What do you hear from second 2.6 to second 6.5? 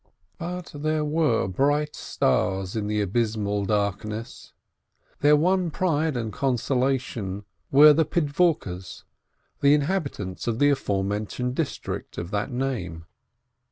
in the abysmal dark ness; their one pride and